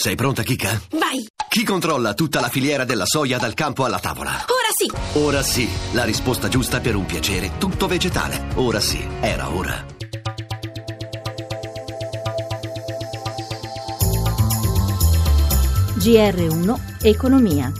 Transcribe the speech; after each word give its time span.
Sei 0.00 0.14
pronta, 0.14 0.44
Kika? 0.44 0.80
Vai! 0.92 1.26
Chi 1.48 1.64
controlla 1.64 2.14
tutta 2.14 2.38
la 2.38 2.48
filiera 2.48 2.84
della 2.84 3.04
soia 3.04 3.36
dal 3.36 3.54
campo 3.54 3.84
alla 3.84 3.98
tavola? 3.98 4.30
Ora 4.30 4.70
sì! 4.72 5.18
Ora 5.18 5.42
sì, 5.42 5.68
la 5.92 6.04
risposta 6.04 6.46
giusta 6.46 6.78
per 6.78 6.94
un 6.94 7.04
piacere 7.04 7.58
tutto 7.58 7.88
vegetale. 7.88 8.46
Ora 8.54 8.78
sì, 8.78 9.04
era 9.20 9.50
ora. 9.50 9.84
GR1 15.96 16.76
Economia. 17.02 17.72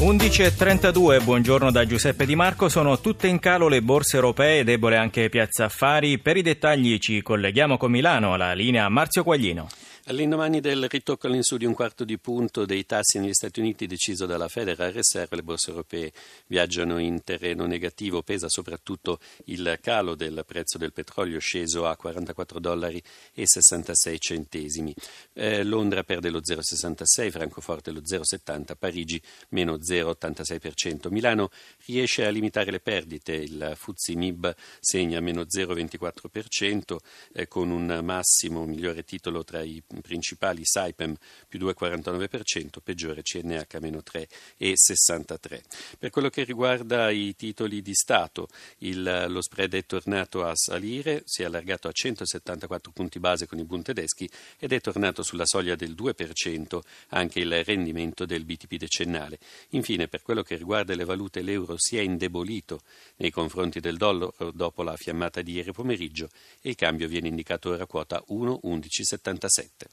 11.32, 0.00 1.24
buongiorno 1.24 1.70
da 1.70 1.86
Giuseppe 1.86 2.26
Di 2.26 2.36
Marco, 2.36 2.68
sono 2.68 3.00
tutte 3.00 3.26
in 3.26 3.38
calo 3.38 3.68
le 3.68 3.80
borse 3.80 4.16
europee, 4.16 4.64
debole 4.64 4.98
anche 4.98 5.30
Piazza 5.30 5.64
Affari. 5.64 6.18
Per 6.18 6.36
i 6.36 6.42
dettagli 6.42 6.98
ci 6.98 7.22
colleghiamo 7.22 7.78
con 7.78 7.90
Milano, 7.90 8.34
alla 8.34 8.52
linea 8.52 8.86
Marzio 8.90 9.22
Quaglino. 9.22 9.66
All'indomani 10.08 10.60
del 10.60 10.88
ritocco 10.88 11.26
all'insù 11.26 11.58
di 11.58 11.66
un 11.66 11.74
quarto 11.74 12.02
di 12.02 12.16
punto 12.16 12.64
dei 12.64 12.86
tassi 12.86 13.18
negli 13.18 13.34
Stati 13.34 13.60
Uniti 13.60 13.86
deciso 13.86 14.24
dalla 14.24 14.48
Federal 14.48 14.90
Reserve, 14.90 15.36
le 15.36 15.42
borse 15.42 15.68
europee 15.68 16.14
viaggiano 16.46 16.96
in 16.96 17.22
terreno 17.22 17.66
negativo, 17.66 18.22
pesa 18.22 18.48
soprattutto 18.48 19.20
il 19.46 19.78
calo 19.82 20.14
del 20.14 20.44
prezzo 20.46 20.78
del 20.78 20.94
petrolio 20.94 21.38
sceso 21.40 21.86
a 21.86 21.94
44 21.94 22.58
dollari 22.58 23.02
e 23.34 23.42
66 23.44 24.18
centesimi. 24.18 24.94
Eh, 25.34 25.62
Londra 25.62 26.02
perde 26.04 26.30
lo 26.30 26.40
0,66, 26.40 27.30
Francoforte 27.30 27.90
lo 27.90 28.00
0,70, 28.00 28.76
Parigi 28.78 29.20
meno 29.50 29.74
0,86%. 29.74 31.10
Milano 31.10 31.50
riesce 31.84 32.24
a 32.24 32.30
limitare 32.30 32.70
le 32.70 32.80
perdite, 32.80 33.34
il 33.34 33.74
Fuzzi 33.76 34.16
Mib 34.16 34.54
segna 34.80 35.20
meno 35.20 35.42
0,24% 35.42 36.96
eh, 37.34 37.46
con 37.46 37.68
un 37.68 38.00
massimo 38.02 38.64
migliore 38.64 39.04
titolo 39.04 39.44
tra 39.44 39.60
i 39.60 39.82
principali 40.00 40.60
Saipem 40.64 41.16
più 41.48 41.58
2,49%, 41.60 42.80
peggiore 42.82 43.22
CNH 43.22 43.78
meno 43.80 43.98
3,63%. 43.98 45.60
Per 45.98 46.10
quello 46.10 46.28
che 46.28 46.44
riguarda 46.44 47.10
i 47.10 47.34
titoli 47.36 47.82
di 47.82 47.94
Stato, 47.94 48.48
il, 48.78 49.26
lo 49.28 49.40
spread 49.42 49.74
è 49.74 49.84
tornato 49.86 50.44
a 50.44 50.54
salire, 50.54 51.22
si 51.24 51.42
è 51.42 51.46
allargato 51.46 51.88
a 51.88 51.92
174 51.92 52.92
punti 52.92 53.18
base 53.18 53.46
con 53.46 53.58
i 53.58 53.64
Bund 53.64 53.84
tedeschi 53.84 54.28
ed 54.58 54.72
è 54.72 54.80
tornato 54.80 55.22
sulla 55.22 55.46
soglia 55.46 55.74
del 55.74 55.92
2% 55.92 56.80
anche 57.08 57.40
il 57.40 57.64
rendimento 57.64 58.26
del 58.26 58.44
BTP 58.44 58.76
decennale. 58.76 59.38
Infine, 59.70 60.08
per 60.08 60.22
quello 60.22 60.42
che 60.42 60.56
riguarda 60.56 60.94
le 60.94 61.04
valute, 61.04 61.42
l'euro 61.42 61.74
si 61.78 61.96
è 61.96 62.00
indebolito 62.00 62.82
nei 63.16 63.30
confronti 63.30 63.80
del 63.80 63.96
dollaro 63.96 64.34
dopo 64.52 64.82
la 64.82 64.96
fiammata 64.96 65.42
di 65.42 65.52
ieri 65.52 65.72
pomeriggio 65.72 66.28
e 66.60 66.70
il 66.70 66.76
cambio 66.76 67.08
viene 67.08 67.28
indicato 67.28 67.70
ora 67.70 67.84
a 67.84 67.86
quota 67.86 68.22
1,1177. 68.28 69.87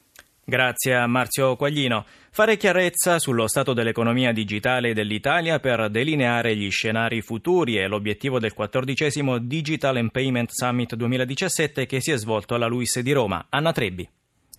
Grazie 0.48 0.94
a 0.94 1.08
Marzio 1.08 1.56
Quaglino. 1.56 2.06
Fare 2.30 2.56
chiarezza 2.56 3.18
sullo 3.18 3.48
stato 3.48 3.72
dell'economia 3.72 4.30
digitale 4.30 4.94
dell'Italia 4.94 5.58
per 5.58 5.90
delineare 5.90 6.54
gli 6.54 6.70
scenari 6.70 7.20
futuri 7.20 7.74
è 7.74 7.88
l'obiettivo 7.88 8.38
del 8.38 8.52
quattordicesimo 8.52 9.38
Digital 9.38 9.96
and 9.96 10.12
Payment 10.12 10.50
Summit 10.52 10.94
2017 10.94 11.84
che 11.86 12.00
si 12.00 12.12
è 12.12 12.16
svolto 12.16 12.54
alla 12.54 12.68
Luis 12.68 13.00
di 13.00 13.10
Roma. 13.10 13.46
Anna 13.50 13.72
Trebbi. 13.72 14.08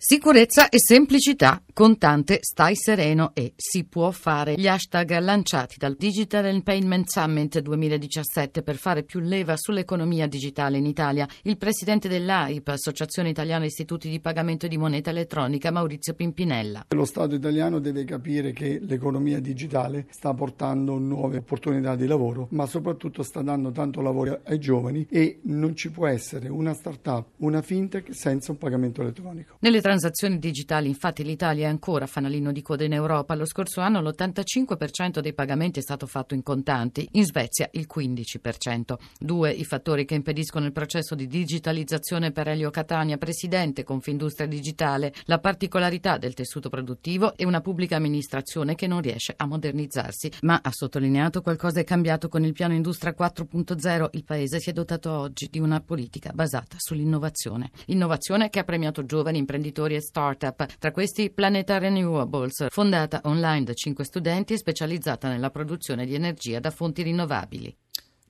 Sicurezza 0.00 0.68
e 0.68 0.78
semplicità, 0.78 1.60
contante, 1.72 2.38
stai 2.40 2.76
sereno 2.76 3.32
e 3.34 3.54
si 3.56 3.82
può 3.82 4.12
fare. 4.12 4.54
Gli 4.54 4.68
hashtag 4.68 5.18
lanciati 5.18 5.74
dal 5.76 5.96
Digital 5.96 6.44
and 6.44 6.62
Payment 6.62 7.08
Summit 7.08 7.58
2017 7.58 8.62
per 8.62 8.76
fare 8.76 9.02
più 9.02 9.18
leva 9.18 9.56
sull'economia 9.56 10.28
digitale 10.28 10.78
in 10.78 10.86
Italia. 10.86 11.26
Il 11.42 11.56
presidente 11.56 12.06
dell'AIP, 12.06 12.68
Associazione 12.68 13.30
Italiana 13.30 13.64
Istituti 13.64 14.08
di 14.08 14.20
Pagamento 14.20 14.68
di 14.68 14.78
Moneta 14.78 15.10
Elettronica, 15.10 15.72
Maurizio 15.72 16.14
Pimpinella. 16.14 16.86
Lo 16.90 17.04
Stato 17.04 17.34
italiano 17.34 17.80
deve 17.80 18.04
capire 18.04 18.52
che 18.52 18.78
l'economia 18.80 19.40
digitale 19.40 20.06
sta 20.10 20.32
portando 20.32 20.96
nuove 20.98 21.38
opportunità 21.38 21.96
di 21.96 22.06
lavoro, 22.06 22.46
ma 22.52 22.66
soprattutto 22.66 23.24
sta 23.24 23.42
dando 23.42 23.72
tanto 23.72 24.00
lavoro 24.00 24.42
ai 24.44 24.60
giovani 24.60 25.08
e 25.10 25.40
non 25.42 25.74
ci 25.74 25.90
può 25.90 26.06
essere 26.06 26.48
una 26.48 26.72
start-up, 26.72 27.30
una 27.38 27.62
fintech 27.62 28.14
senza 28.14 28.52
un 28.52 28.58
pagamento 28.58 29.02
elettronico. 29.02 29.56
Nelle 29.58 29.86
transazioni 29.88 30.38
digitali, 30.38 30.86
infatti, 30.86 31.24
l'Italia 31.24 31.64
è 31.64 31.70
ancora 31.70 32.06
fanalino 32.06 32.52
di 32.52 32.60
coda 32.60 32.84
in 32.84 32.92
Europa. 32.92 33.34
Lo 33.34 33.46
scorso 33.46 33.80
anno 33.80 34.02
l'85% 34.02 35.20
dei 35.20 35.32
pagamenti 35.32 35.78
è 35.78 35.82
stato 35.82 36.06
fatto 36.06 36.34
in 36.34 36.42
contanti, 36.42 37.08
in 37.12 37.24
Svezia 37.24 37.70
il 37.72 37.88
15%. 37.90 38.98
Due 39.18 39.50
i 39.50 39.64
fattori 39.64 40.04
che 40.04 40.14
impediscono 40.14 40.66
il 40.66 40.72
processo 40.72 41.14
di 41.14 41.26
digitalizzazione 41.26 42.32
per 42.32 42.48
Elio 42.48 42.68
Catania, 42.68 43.16
presidente 43.16 43.82
Confindustria 43.82 44.46
Digitale, 44.46 45.14
la 45.24 45.38
particolarità 45.38 46.18
del 46.18 46.34
tessuto 46.34 46.68
produttivo 46.68 47.34
e 47.34 47.46
una 47.46 47.62
pubblica 47.62 47.96
amministrazione 47.96 48.74
che 48.74 48.86
non 48.86 49.00
riesce 49.00 49.32
a 49.34 49.46
modernizzarsi. 49.46 50.30
Ma 50.42 50.60
ha 50.62 50.70
sottolineato 50.70 51.40
qualcosa 51.40 51.80
è 51.80 51.84
cambiato 51.84 52.28
con 52.28 52.44
il 52.44 52.52
piano 52.52 52.74
Industria 52.74 53.14
4.0. 53.18 54.08
Il 54.10 54.24
Paese 54.24 54.60
si 54.60 54.68
è 54.68 54.74
dotato 54.74 55.10
oggi 55.12 55.48
di 55.50 55.60
una 55.60 55.80
politica 55.80 56.30
basata 56.34 56.76
sull'innovazione. 56.76 57.70
Innovazione 57.86 58.50
che 58.50 58.58
ha 58.58 58.64
premiato 58.64 59.06
giovani 59.06 59.38
imprenditori 59.38 59.76
imprenditori 59.78 59.94
e 59.94 60.00
start-up. 60.00 60.66
Tra 60.78 60.90
questi 60.90 61.30
Planeta 61.30 61.78
Renewables, 61.78 62.66
fondata 62.70 63.20
online 63.24 63.64
da 63.64 63.74
cinque 63.74 64.04
studenti 64.04 64.54
e 64.54 64.58
specializzata 64.58 65.28
nella 65.28 65.50
produzione 65.50 66.04
di 66.04 66.14
energia 66.14 66.58
da 66.58 66.70
fonti 66.70 67.02
rinnovabili. 67.02 67.74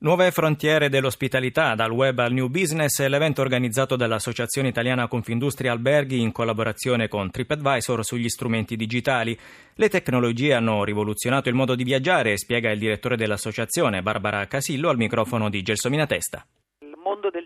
Nuove 0.01 0.31
frontiere 0.31 0.87
dell'ospitalità, 0.87 1.75
dal 1.75 1.91
web 1.91 2.19
al 2.19 2.31
new 2.31 2.47
business, 2.47 3.01
è 3.01 3.09
l'evento 3.09 3.41
organizzato 3.41 3.97
dall'Associazione 3.97 4.69
Italiana 4.69 5.09
Confindustria 5.09 5.73
Alberghi 5.73 6.21
in 6.21 6.31
collaborazione 6.31 7.09
con 7.09 7.29
TripAdvisor 7.29 8.05
sugli 8.05 8.29
strumenti 8.29 8.77
digitali. 8.77 9.37
Le 9.73 9.89
tecnologie 9.89 10.53
hanno 10.53 10.85
rivoluzionato 10.85 11.49
il 11.49 11.55
modo 11.55 11.75
di 11.75 11.83
viaggiare, 11.83 12.37
spiega 12.37 12.71
il 12.71 12.79
direttore 12.79 13.17
dell'associazione, 13.17 14.01
Barbara 14.01 14.47
Casillo, 14.47 14.87
al 14.87 14.97
microfono 14.97 15.49
di 15.49 15.61
Gelsomina 15.63 16.05
Testa 16.05 16.45
mondo 17.09 17.29
del 17.31 17.38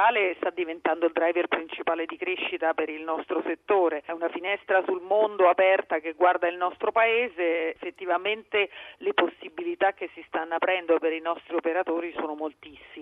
digitale 0.00 0.34
sta 0.36 0.50
diventando 0.50 1.06
il 1.06 1.12
driver 1.12 1.46
principale 1.46 2.06
di 2.06 2.16
crescita 2.16 2.72
per 2.72 2.88
il 2.88 3.02
nostro 3.02 3.42
settore. 3.44 4.02
È 4.04 4.12
una 4.12 4.30
finestra 4.30 4.82
sul 4.86 5.02
mondo 5.02 5.48
aperta 5.48 5.98
che 5.98 6.14
guarda 6.14 6.48
il 6.48 6.56
nostro 6.56 6.90
paese. 6.90 7.74
Effettivamente 7.74 8.70
le 8.98 9.12
possibilità 9.12 9.92
che 9.92 10.08
si 10.14 10.24
stanno 10.26 10.54
aprendo 10.54 10.98
per 10.98 11.12
i 11.12 11.20
nostri 11.20 11.54
operatori 11.54 12.12
sono 12.16 12.34
moltissime. 12.34 12.99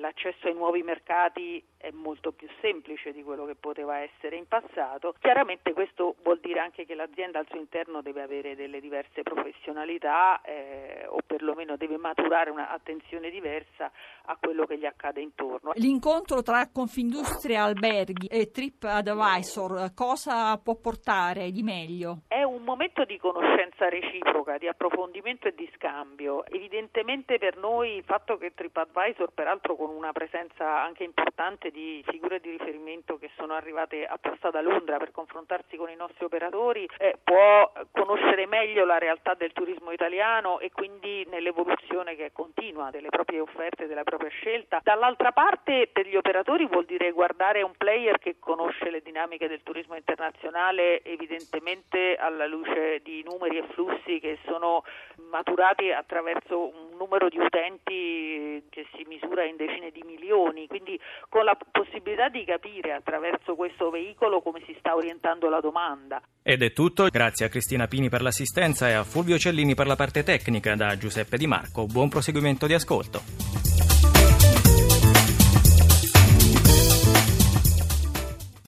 L'accesso 0.00 0.46
ai 0.46 0.54
nuovi 0.54 0.82
mercati 0.82 1.62
è 1.76 1.90
molto 1.90 2.32
più 2.32 2.48
semplice 2.62 3.12
di 3.12 3.22
quello 3.22 3.44
che 3.44 3.56
poteva 3.56 3.98
essere 3.98 4.36
in 4.36 4.46
passato. 4.48 5.14
Chiaramente 5.20 5.72
questo 5.74 6.16
vuol 6.22 6.40
dire 6.40 6.60
anche 6.60 6.86
che 6.86 6.94
l'azienda 6.94 7.38
al 7.38 7.46
suo 7.48 7.58
interno 7.58 8.00
deve 8.00 8.22
avere 8.22 8.56
delle 8.56 8.80
diverse 8.80 9.22
professionalità 9.22 10.40
eh, 10.40 11.04
o 11.06 11.18
perlomeno 11.26 11.76
deve 11.76 11.98
maturare 11.98 12.50
un'attenzione 12.50 13.28
diversa 13.28 13.90
a 14.26 14.36
quello 14.40 14.64
che 14.64 14.78
gli 14.78 14.86
accade 14.86 15.20
intorno. 15.20 15.72
L'incontro 15.74 16.42
tra 16.42 16.70
Confindustria 16.72 17.64
Alberghi 17.64 18.28
e 18.28 18.50
TripAdvisor 18.50 19.92
cosa 19.94 20.56
può 20.58 20.76
portare 20.76 21.50
di 21.50 21.62
meglio? 21.62 22.22
È 22.28 22.42
un 22.42 22.62
momento 22.62 23.04
di 23.04 23.18
conoscenza 23.18 23.88
reciproca, 23.88 24.56
di 24.56 24.68
approfondimento 24.68 25.48
e 25.48 25.54
di 25.54 25.70
scambio. 25.74 26.46
Evidentemente 26.46 27.38
per 27.38 27.58
noi 27.58 27.96
il 27.96 28.04
fatto 28.04 28.38
che 28.38 28.54
TripAdvisor, 28.54 29.32
peraltro 29.34 29.76
con 29.76 29.90
una 29.90 30.12
presenza 30.12 30.82
anche 30.82 31.04
importante 31.04 31.70
di 31.70 32.02
figure 32.06 32.40
di 32.40 32.50
riferimento 32.50 33.18
che 33.18 33.30
sono 33.36 33.54
arrivate 33.54 34.06
apposta 34.06 34.50
da 34.50 34.62
Londra 34.62 34.96
per 34.96 35.10
confrontarsi 35.10 35.76
con 35.76 35.90
i 35.90 35.96
nostri 35.96 36.24
operatori, 36.24 36.88
eh, 36.98 37.18
può 37.22 37.70
conoscere 37.90 38.46
meglio 38.46 38.84
la 38.84 38.98
realtà 38.98 39.34
del 39.34 39.52
turismo 39.52 39.90
italiano 39.90 40.58
e 40.60 40.70
quindi 40.70 41.26
nell'evoluzione 41.28 42.16
che 42.16 42.26
è 42.26 42.32
continua 42.32 42.90
delle 42.90 43.08
proprie 43.08 43.40
offerte, 43.40 43.86
della 43.86 44.04
propria 44.04 44.30
scelta. 44.30 44.80
Dall'altra 44.82 45.32
parte 45.32 45.88
per 45.92 46.06
gli 46.06 46.16
operatori 46.16 46.66
vuol 46.66 46.84
dire 46.84 47.10
guardare 47.10 47.62
un 47.62 47.72
player 47.76 48.18
che 48.18 48.36
conosce 48.38 48.90
le 48.90 49.02
dinamiche 49.02 49.48
del 49.48 49.62
turismo 49.62 49.96
internazionale 49.96 51.02
evidentemente 51.02 52.16
alla 52.16 52.46
luce 52.46 53.00
di 53.02 53.22
numeri 53.24 53.58
e 53.58 53.64
flussi 53.72 54.20
che 54.20 54.38
sono 54.46 54.84
maturati 55.30 55.90
attraverso 55.90 56.68
un 56.94 56.96
numero 56.96 57.28
di 57.28 57.38
utenti 57.38 58.62
che 58.70 58.86
si 58.94 59.04
misura 59.06 59.44
in 59.44 59.56
decine 59.56 59.90
di 59.90 60.02
milioni, 60.06 60.66
quindi 60.68 60.98
con 61.28 61.44
la 61.44 61.56
possibilità 61.70 62.28
di 62.28 62.44
capire 62.44 62.92
attraverso 62.92 63.56
questo 63.56 63.90
veicolo 63.90 64.40
come 64.40 64.62
si 64.64 64.74
sta 64.78 64.94
orientando 64.94 65.48
la 65.48 65.60
domanda. 65.60 66.22
Ed 66.42 66.62
è 66.62 66.72
tutto, 66.72 67.08
grazie 67.08 67.46
a 67.46 67.48
Cristina 67.48 67.88
Pini 67.88 68.08
per 68.08 68.22
l'assistenza 68.22 68.88
e 68.88 68.92
a 68.92 69.02
Fulvio 69.02 69.38
Cellini 69.38 69.74
per 69.74 69.86
la 69.86 69.96
parte 69.96 70.22
tecnica 70.22 70.76
da 70.76 70.96
Giuseppe 70.96 71.36
Di 71.36 71.46
Marco. 71.46 71.86
Buon 71.86 72.08
proseguimento 72.08 72.66
di 72.66 72.74
ascolto. 72.74 73.22